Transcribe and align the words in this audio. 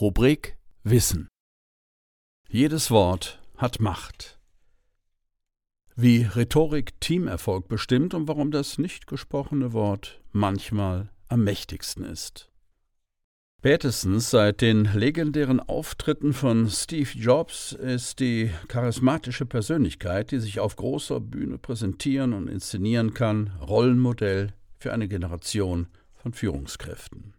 Rubrik 0.00 0.56
Wissen. 0.82 1.28
Jedes 2.48 2.90
Wort 2.90 3.38
hat 3.58 3.80
Macht. 3.80 4.38
Wie 5.94 6.22
Rhetorik 6.22 6.98
Teamerfolg 7.02 7.68
bestimmt 7.68 8.14
und 8.14 8.26
warum 8.26 8.50
das 8.50 8.78
nicht 8.78 9.06
gesprochene 9.06 9.74
Wort 9.74 10.22
manchmal 10.32 11.10
am 11.28 11.44
mächtigsten 11.44 12.04
ist. 12.04 12.50
Spätestens 13.58 14.30
seit 14.30 14.62
den 14.62 14.86
legendären 14.86 15.60
Auftritten 15.60 16.32
von 16.32 16.70
Steve 16.70 17.10
Jobs 17.14 17.72
ist 17.72 18.20
die 18.20 18.50
charismatische 18.68 19.44
Persönlichkeit, 19.44 20.30
die 20.30 20.38
sich 20.38 20.60
auf 20.60 20.76
großer 20.76 21.20
Bühne 21.20 21.58
präsentieren 21.58 22.32
und 22.32 22.48
inszenieren 22.48 23.12
kann, 23.12 23.52
Rollenmodell 23.60 24.54
für 24.78 24.94
eine 24.94 25.08
Generation 25.08 25.88
von 26.14 26.32
Führungskräften. 26.32 27.34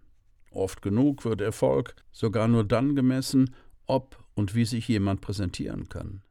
Oft 0.52 0.82
genug 0.82 1.26
wird 1.26 1.42
Erfolg 1.42 1.96
sogar 2.12 2.48
nur 2.48 2.66
dann 2.66 2.96
gemessen, 2.96 3.56
ob 3.88 4.24
und 4.36 4.54
wie 4.54 4.66
sich 4.66 4.88
jemand 4.88 5.22
präsentieren 5.22 5.90
kann. 5.90 6.22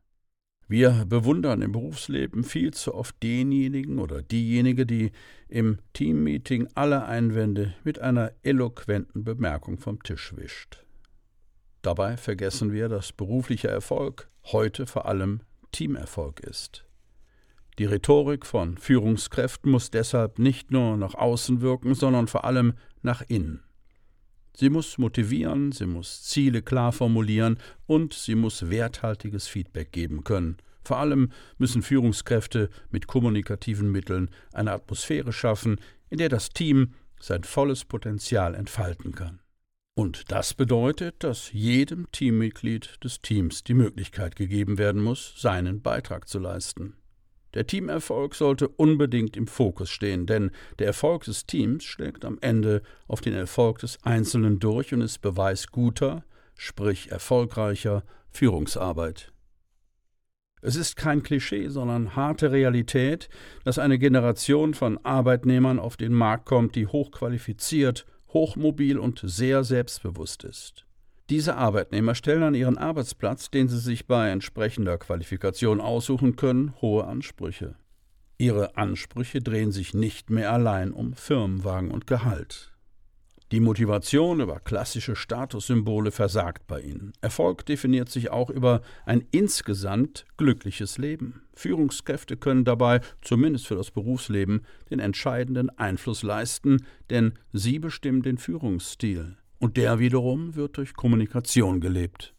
Wir 0.68 1.04
bewundern 1.04 1.62
im 1.62 1.72
Berufsleben 1.72 2.44
viel 2.44 2.72
zu 2.72 2.94
oft 2.94 3.20
denjenigen 3.24 3.98
oder 3.98 4.22
diejenige, 4.22 4.86
die 4.86 5.10
im 5.48 5.78
Teammeeting 5.94 6.68
alle 6.74 7.06
Einwände 7.06 7.74
mit 7.82 7.98
einer 7.98 8.32
eloquenten 8.44 9.24
Bemerkung 9.24 9.78
vom 9.78 10.00
Tisch 10.02 10.36
wischt. 10.36 10.84
Dabei 11.82 12.16
vergessen 12.16 12.72
wir, 12.72 12.88
dass 12.88 13.12
beruflicher 13.12 13.70
Erfolg 13.70 14.30
heute 14.44 14.86
vor 14.86 15.06
allem 15.06 15.40
Teamerfolg 15.72 16.38
ist. 16.40 16.84
Die 17.78 17.86
Rhetorik 17.86 18.46
von 18.46 18.76
Führungskräften 18.76 19.72
muss 19.72 19.90
deshalb 19.90 20.38
nicht 20.38 20.70
nur 20.70 20.96
nach 20.96 21.14
außen 21.14 21.62
wirken, 21.62 21.94
sondern 21.94 22.28
vor 22.28 22.44
allem 22.44 22.74
nach 23.02 23.22
innen. 23.26 23.64
Sie 24.56 24.70
muss 24.70 24.98
motivieren, 24.98 25.72
sie 25.72 25.86
muss 25.86 26.22
Ziele 26.24 26.62
klar 26.62 26.92
formulieren 26.92 27.58
und 27.86 28.12
sie 28.12 28.34
muss 28.34 28.68
werthaltiges 28.70 29.48
Feedback 29.48 29.92
geben 29.92 30.24
können. 30.24 30.56
Vor 30.82 30.98
allem 30.98 31.30
müssen 31.58 31.82
Führungskräfte 31.82 32.70
mit 32.90 33.06
kommunikativen 33.06 33.90
Mitteln 33.92 34.30
eine 34.52 34.72
Atmosphäre 34.72 35.32
schaffen, 35.32 35.80
in 36.08 36.18
der 36.18 36.28
das 36.28 36.50
Team 36.50 36.94
sein 37.20 37.44
volles 37.44 37.84
Potenzial 37.84 38.54
entfalten 38.54 39.14
kann. 39.14 39.40
Und 39.94 40.32
das 40.32 40.54
bedeutet, 40.54 41.16
dass 41.22 41.52
jedem 41.52 42.10
Teammitglied 42.10 43.04
des 43.04 43.20
Teams 43.20 43.64
die 43.64 43.74
Möglichkeit 43.74 44.34
gegeben 44.36 44.78
werden 44.78 45.02
muss, 45.02 45.34
seinen 45.36 45.82
Beitrag 45.82 46.28
zu 46.28 46.38
leisten. 46.38 46.94
Der 47.54 47.66
Teamerfolg 47.66 48.34
sollte 48.34 48.68
unbedingt 48.68 49.36
im 49.36 49.46
Fokus 49.46 49.90
stehen, 49.90 50.26
denn 50.26 50.50
der 50.78 50.86
Erfolg 50.86 51.24
des 51.24 51.46
Teams 51.46 51.84
schlägt 51.84 52.24
am 52.24 52.38
Ende 52.40 52.82
auf 53.08 53.20
den 53.20 53.34
Erfolg 53.34 53.80
des 53.80 53.98
Einzelnen 54.04 54.60
durch 54.60 54.94
und 54.94 55.00
ist 55.00 55.20
Beweis 55.20 55.68
guter, 55.68 56.24
sprich 56.56 57.10
erfolgreicher 57.10 58.04
Führungsarbeit. 58.30 59.32
Es 60.62 60.76
ist 60.76 60.94
kein 60.96 61.22
Klischee, 61.22 61.68
sondern 61.68 62.14
harte 62.14 62.52
Realität, 62.52 63.30
dass 63.64 63.78
eine 63.78 63.98
Generation 63.98 64.74
von 64.74 64.98
Arbeitnehmern 65.04 65.78
auf 65.78 65.96
den 65.96 66.12
Markt 66.12 66.44
kommt, 66.44 66.76
die 66.76 66.86
hochqualifiziert, 66.86 68.04
hochmobil 68.28 68.98
und 68.98 69.20
sehr 69.24 69.64
selbstbewusst 69.64 70.44
ist. 70.44 70.84
Diese 71.30 71.54
Arbeitnehmer 71.54 72.16
stellen 72.16 72.42
an 72.42 72.54
ihren 72.56 72.76
Arbeitsplatz, 72.76 73.52
den 73.52 73.68
sie 73.68 73.78
sich 73.78 74.08
bei 74.08 74.30
entsprechender 74.30 74.98
Qualifikation 74.98 75.80
aussuchen 75.80 76.34
können, 76.34 76.74
hohe 76.82 77.04
Ansprüche. 77.04 77.76
Ihre 78.36 78.76
Ansprüche 78.76 79.40
drehen 79.40 79.70
sich 79.70 79.94
nicht 79.94 80.28
mehr 80.30 80.52
allein 80.52 80.90
um 80.90 81.14
Firmenwagen 81.14 81.92
und 81.92 82.08
Gehalt. 82.08 82.72
Die 83.52 83.60
Motivation 83.60 84.40
über 84.40 84.58
klassische 84.58 85.14
Statussymbole 85.14 86.10
versagt 86.10 86.66
bei 86.66 86.80
ihnen. 86.80 87.12
Erfolg 87.20 87.64
definiert 87.64 88.08
sich 88.08 88.30
auch 88.30 88.50
über 88.50 88.80
ein 89.06 89.24
insgesamt 89.30 90.24
glückliches 90.36 90.98
Leben. 90.98 91.42
Führungskräfte 91.54 92.36
können 92.36 92.64
dabei, 92.64 93.00
zumindest 93.22 93.68
für 93.68 93.76
das 93.76 93.92
Berufsleben, 93.92 94.62
den 94.90 94.98
entscheidenden 94.98 95.70
Einfluss 95.70 96.24
leisten, 96.24 96.84
denn 97.08 97.34
sie 97.52 97.78
bestimmen 97.78 98.22
den 98.22 98.38
Führungsstil. 98.38 99.36
Und 99.60 99.76
der 99.76 99.98
wiederum 99.98 100.56
wird 100.56 100.78
durch 100.78 100.94
Kommunikation 100.94 101.80
gelebt. 101.80 102.34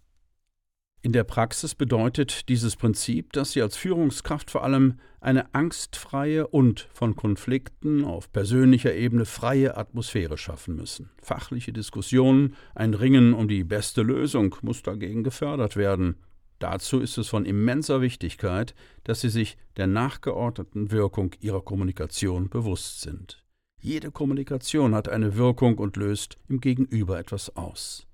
In 1.03 1.13
der 1.13 1.23
Praxis 1.23 1.75
bedeutet 1.75 2.49
dieses 2.49 2.75
Prinzip, 2.75 3.33
dass 3.33 3.53
Sie 3.53 3.61
als 3.61 3.77
Führungskraft 3.77 4.51
vor 4.51 4.63
allem 4.63 4.99
eine 5.19 5.53
angstfreie 5.53 6.47
und 6.47 6.87
von 6.93 7.15
Konflikten 7.15 8.03
auf 8.03 8.31
persönlicher 8.31 8.93
Ebene 8.93 9.25
freie 9.25 9.77
Atmosphäre 9.77 10.37
schaffen 10.37 10.75
müssen. 10.75 11.11
Fachliche 11.21 11.73
Diskussionen, 11.73 12.55
ein 12.75 12.95
Ringen 12.95 13.33
um 13.33 13.47
die 13.47 13.63
beste 13.63 14.01
Lösung 14.01 14.55
muss 14.61 14.83
dagegen 14.83 15.23
gefördert 15.23 15.75
werden. 15.75 16.17
Dazu 16.57 16.99
ist 16.99 17.17
es 17.17 17.27
von 17.27 17.45
immenser 17.45 18.01
Wichtigkeit, 18.01 18.75
dass 19.03 19.21
Sie 19.21 19.29
sich 19.29 19.57
der 19.77 19.87
nachgeordneten 19.87 20.91
Wirkung 20.91 21.31
Ihrer 21.39 21.61
Kommunikation 21.61 22.49
bewusst 22.49 23.01
sind. 23.01 23.43
Jede 23.83 24.11
Kommunikation 24.11 24.93
hat 24.93 25.09
eine 25.09 25.35
Wirkung 25.37 25.79
und 25.79 25.97
löst 25.97 26.37
im 26.47 26.61
Gegenüber 26.61 27.17
etwas 27.17 27.55
aus. 27.55 28.05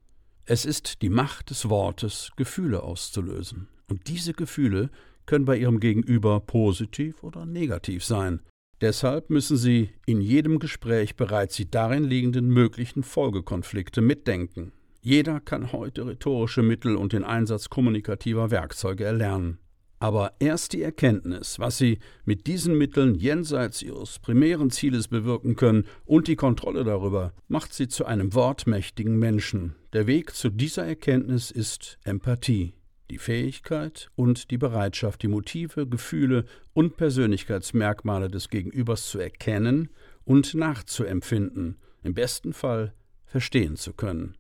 Es 0.46 0.64
ist 0.64 1.02
die 1.02 1.10
Macht 1.10 1.50
des 1.50 1.70
Wortes, 1.70 2.32
Gefühle 2.38 2.84
auszulösen. 2.84 3.68
Und 3.90 4.08
diese 4.08 4.32
Gefühle 4.32 4.90
können 5.26 5.44
bei 5.44 5.58
ihrem 5.58 5.82
Gegenüber 5.82 6.40
positiv 6.40 7.22
oder 7.22 7.46
negativ 7.46 8.06
sein. 8.06 8.40
Deshalb 8.80 9.30
müssen 9.30 9.58
Sie 9.58 9.90
in 10.06 10.22
jedem 10.22 10.60
Gespräch 10.60 11.18
bereits 11.18 11.58
die 11.58 11.70
darin 11.70 12.06
liegenden 12.06 12.48
möglichen 12.48 13.04
Folgekonflikte 13.04 14.00
mitdenken. 14.00 14.72
Jeder 15.02 15.42
kann 15.42 15.74
heute 15.74 16.06
rhetorische 16.06 16.64
Mittel 16.64 16.96
und 16.96 17.12
den 17.12 17.26
Einsatz 17.26 17.70
kommunikativer 17.70 18.52
Werkzeuge 18.52 19.04
erlernen. 19.04 19.58
Aber 20.00 20.34
erst 20.40 20.74
die 20.74 20.84
Erkenntnis, 20.84 21.60
was 21.60 21.78
sie 21.78 22.00
mit 22.24 22.46
diesen 22.46 22.78
Mitteln 22.78 23.16
jenseits 23.16 23.82
ihres 23.82 24.20
primären 24.20 24.70
Zieles 24.70 25.08
bewirken 25.08 25.56
können 25.56 25.86
und 26.06 26.28
die 26.28 26.36
Kontrolle 26.36 26.84
darüber, 26.84 27.34
macht 27.48 27.74
sie 27.74 27.88
zu 27.88 28.06
einem 28.06 28.36
wortmächtigen 28.36 29.18
Menschen. 29.18 29.76
Der 29.94 30.06
Weg 30.06 30.36
zu 30.36 30.50
dieser 30.50 30.86
Erkenntnis 30.86 31.50
ist 31.50 31.98
Empathie, 32.04 32.76
die 33.10 33.18
Fähigkeit 33.18 34.10
und 34.16 34.52
die 34.52 34.60
Bereitschaft, 34.60 35.24
die 35.24 35.30
Motive, 35.30 35.88
Gefühle 35.88 36.46
und 36.74 36.98
Persönlichkeitsmerkmale 36.98 38.28
des 38.28 38.50
Gegenübers 38.50 39.08
zu 39.08 39.18
erkennen 39.18 39.90
und 40.26 40.54
nachzuempfinden, 40.54 41.78
im 42.04 42.14
besten 42.14 42.54
Fall 42.54 42.94
verstehen 43.26 43.78
zu 43.78 43.94
können. 43.94 44.38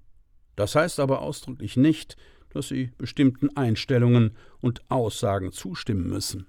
Das 0.56 0.76
heißt 0.76 1.00
aber 1.00 1.22
ausdrücklich 1.22 1.78
nicht, 1.78 2.16
dass 2.50 2.68
sie 2.68 2.92
bestimmten 2.98 3.56
Einstellungen 3.56 4.32
und 4.62 4.82
Aussagen 4.90 5.52
zustimmen 5.52 6.08
müssen. 6.08 6.48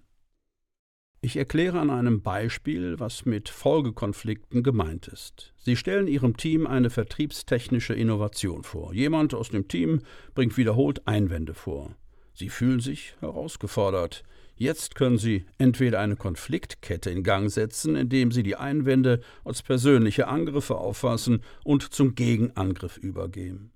Ich 1.20 1.36
erkläre 1.36 1.81
an 1.81 1.91
einem 1.91 2.22
Beispiel, 2.22 3.00
was 3.00 3.25
mit 3.26 3.48
Folgekonflikten 3.48 4.62
gemeint 4.62 5.08
ist. 5.08 5.53
Sie 5.56 5.75
stellen 5.75 6.06
Ihrem 6.06 6.37
Team 6.37 6.64
eine 6.66 6.91
vertriebstechnische 6.91 7.92
Innovation 7.92 8.62
vor. 8.62 8.94
Jemand 8.94 9.34
aus 9.34 9.48
dem 9.50 9.66
Team 9.66 10.03
bringt 10.34 10.56
wiederholt 10.56 11.08
Einwände 11.08 11.54
vor. 11.54 11.97
Sie 12.34 12.50
fühlen 12.50 12.78
sich 12.78 13.14
herausgefordert. 13.19 14.22
Jetzt 14.54 14.94
können 14.94 15.19
Sie 15.19 15.44
entweder 15.58 15.98
eine 15.98 16.14
Konfliktkette 16.14 17.10
in 17.10 17.25
Gang 17.25 17.50
setzen, 17.50 17.97
indem 17.97 18.31
Sie 18.31 18.44
die 18.44 18.54
Einwände 18.54 19.20
als 19.44 19.62
persönliche 19.62 20.28
Angriffe 20.28 20.76
auffassen 20.76 21.42
und 21.64 21.82
zum 21.82 22.14
Gegenangriff 22.14 22.97
übergehen. 22.97 23.72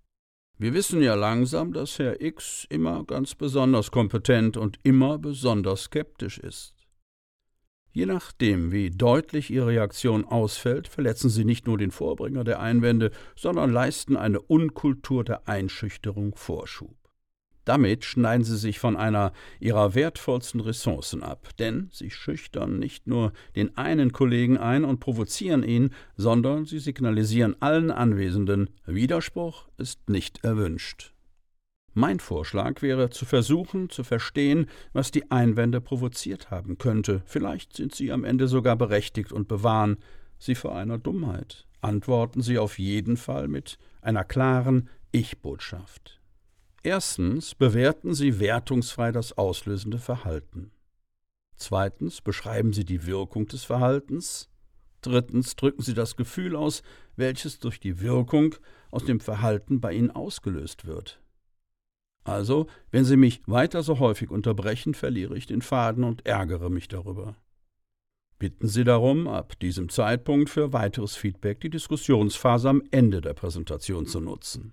Wir 0.63 0.75
wissen 0.75 1.03
ja 1.03 1.17
langsam, 1.17 1.73
dass 1.73 1.99
Herr 1.99 2.21
X 2.21 2.69
immer 2.71 3.03
ganz 3.03 3.35
besonders 3.35 3.91
kompetent 3.91 4.57
und 4.57 4.79
immer 4.85 5.19
besonders 5.19 5.83
skeptisch 5.83 6.39
ist. 6.39 6.77
Je 7.91 8.07
nachdem, 8.07 8.71
wie 8.71 8.91
deutlich 8.91 9.51
Ihre 9.51 9.67
Reaktion 9.67 10.25
ausfällt, 10.25 10.87
verletzen 10.87 11.31
Sie 11.31 11.45
nicht 11.45 11.67
nur 11.67 11.79
den 11.79 11.91
Vorbringer 11.91 12.45
der 12.45 12.61
Einwände, 12.61 13.11
sondern 13.35 13.73
leisten 13.73 14.17
eine 14.17 14.41
Unkultur 14.41 15.25
der 15.25 15.49
Einschüchterung 15.49 16.37
Vorschub. 16.37 17.02
Damit 17.65 18.05
schneiden 18.05 18.45
sie 18.45 18.57
sich 18.57 18.79
von 18.79 18.97
einer 18.97 19.33
ihrer 19.61 19.95
wertvollsten 19.95 20.61
Ressourcen 20.61 21.23
ab, 21.23 21.51
denn 21.59 21.89
sie 21.93 22.11
schüchtern 22.11 22.79
nicht 22.79 23.07
nur 23.07 23.33
den 23.55 23.77
einen 23.77 24.13
Kollegen 24.13 24.59
ein 24.59 24.85
und 24.85 24.99
provozieren 25.01 25.63
ihn, 25.63 25.91
sondern 26.17 26.65
sie 26.65 26.81
signalisieren 26.81 27.57
allen 27.61 27.91
Anwesenden, 27.91 28.71
Widerspruch 28.87 29.69
ist 29.79 30.09
nicht 30.09 30.45
erwünscht. 30.45 31.13
Mein 31.95 32.21
Vorschlag 32.21 32.81
wäre 32.81 33.11
zu 33.11 33.27
versuchen 33.27 33.91
zu 33.91 34.03
verstehen, 34.03 34.67
was 34.95 35.11
die 35.11 35.31
Einwände 35.31 35.81
provoziert 35.81 36.51
haben 36.51 36.79
könnte. 36.79 37.23
Vielleicht 37.27 37.77
sind 37.77 37.95
sie 37.95 38.11
am 38.13 38.25
Ende 38.25 38.49
sogar 38.49 38.77
berechtigt 38.77 39.31
und 39.31 39.47
bewahren 39.47 39.99
sie 40.39 40.55
vor 40.55 40.75
einer 40.75 40.99
Dummheit. 40.99 41.67
Antworten 41.83 42.41
Sie 42.41 42.59
auf 42.59 42.79
jeden 42.79 43.17
Fall 43.17 43.49
mit 43.49 43.77
einer 44.01 44.25
klaren 44.25 44.89
Ich-Botschaft. 45.11 46.22
Erstens 46.85 47.55
bewerten 47.55 48.13
Sie 48.13 48.41
wertungsfrei 48.41 49.13
das 49.13 49.39
auslösende 49.39 49.99
Verhalten. 49.99 50.73
Zweitens 51.57 52.21
beschreiben 52.21 52.73
Sie 52.73 52.85
die 52.85 53.07
Wirkung 53.07 53.47
des 53.47 53.63
Verhaltens. 53.63 54.51
Drittens 55.01 55.55
drücken 55.55 55.83
Sie 55.83 55.95
das 55.95 56.17
Gefühl 56.17 56.57
aus, 56.57 56.83
welches 57.15 57.61
durch 57.61 57.79
die 57.79 58.01
Wirkung 58.01 58.57
aus 58.91 59.05
dem 59.05 59.21
Verhalten 59.21 59.81
bei 59.81 59.93
Ihnen 59.93 60.11
ausgelöst 60.11 60.85
wird. 60.85 61.21
Also, 62.25 62.67
wenn 62.91 63.05
Sie 63.05 63.17
mich 63.17 63.43
weiter 63.47 63.85
so 63.85 64.01
häufig 64.01 64.31
unterbrechen, 64.31 64.95
verliere 64.95 65.37
ich 65.37 65.47
den 65.47 65.63
Faden 65.63 66.03
und 66.03 66.27
ärgere 66.27 66.69
mich 66.69 66.89
darüber. 66.89 67.37
Bitten 68.41 68.67
Sie 68.67 68.83
darum, 68.83 69.29
ab 69.29 69.59
diesem 69.61 69.89
Zeitpunkt 69.89 70.51
für 70.51 70.73
weiteres 70.73 71.15
Feedback 71.15 71.61
die 71.61 71.71
Diskussionsphase 71.71 72.69
am 72.69 72.83
Ende 72.91 73.21
der 73.21 73.35
Präsentation 73.35 74.07
zu 74.07 74.21
nutzen. 74.21 74.73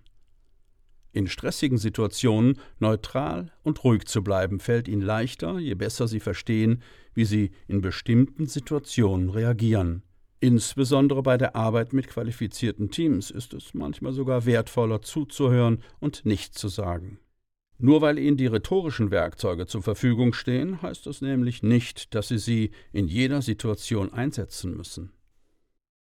In 1.11 1.27
stressigen 1.27 1.77
Situationen 1.77 2.59
neutral 2.79 3.51
und 3.63 3.83
ruhig 3.83 4.05
zu 4.05 4.23
bleiben, 4.23 4.59
fällt 4.59 4.87
Ihnen 4.87 5.01
leichter, 5.01 5.57
je 5.57 5.73
besser 5.73 6.07
Sie 6.07 6.19
verstehen, 6.19 6.83
wie 7.13 7.25
Sie 7.25 7.51
in 7.67 7.81
bestimmten 7.81 8.45
Situationen 8.45 9.29
reagieren. 9.29 10.03
Insbesondere 10.39 11.21
bei 11.23 11.37
der 11.37 11.55
Arbeit 11.55 11.91
mit 11.91 12.07
qualifizierten 12.07 12.91
Teams 12.91 13.29
ist 13.29 13.53
es 13.53 13.73
manchmal 13.73 14.13
sogar 14.13 14.45
wertvoller 14.45 15.01
zuzuhören 15.01 15.83
und 15.99 16.25
nichts 16.25 16.57
zu 16.57 16.69
sagen. 16.69 17.19
Nur 17.77 18.01
weil 18.01 18.19
Ihnen 18.19 18.37
die 18.37 18.47
rhetorischen 18.47 19.09
Werkzeuge 19.09 19.65
zur 19.65 19.81
Verfügung 19.81 20.33
stehen, 20.33 20.81
heißt 20.81 21.05
das 21.07 21.21
nämlich 21.21 21.63
nicht, 21.63 22.13
dass 22.13 22.27
Sie 22.27 22.37
sie 22.37 22.71
in 22.91 23.07
jeder 23.07 23.41
Situation 23.41 24.13
einsetzen 24.13 24.75
müssen. 24.75 25.11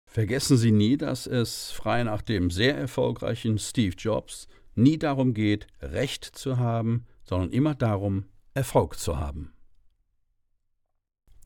Vergessen 0.06 0.58
Sie 0.58 0.72
nie, 0.72 0.98
dass 0.98 1.26
es, 1.26 1.72
frei 1.72 2.04
nach 2.04 2.22
dem 2.22 2.50
sehr 2.50 2.76
erfolgreichen 2.76 3.58
Steve 3.60 3.96
Jobs, 3.96 4.48
nie 4.82 4.98
darum 4.98 5.34
geht, 5.34 5.68
Recht 5.82 6.26
zu 6.26 6.58
haben, 6.58 7.06
sondern 7.24 7.52
immer 7.52 7.76
darum, 7.76 8.26
Erfolg 8.54 8.98
zu 9.00 9.20
haben. 9.20 9.54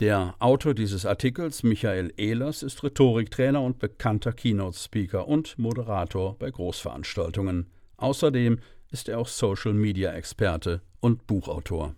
Der 0.02 0.36
Autor 0.40 0.74
dieses 0.74 1.06
Artikels, 1.06 1.64
Michael 1.64 2.14
Ehlers, 2.18 2.64
ist 2.64 2.84
Rhetoriktrainer 2.84 3.62
und 3.62 3.80
bekannter 3.80 4.34
Keynote-Speaker 4.34 5.26
und 5.28 5.58
Moderator 5.58 6.38
bei 6.38 6.52
Großveranstaltungen. 6.52 7.72
Außerdem 7.96 8.60
ist 8.92 9.08
er 9.08 9.20
auch 9.20 9.28
Social-Media-Experte 9.28 10.82
und 11.00 11.28
Buchautor. 11.28 11.96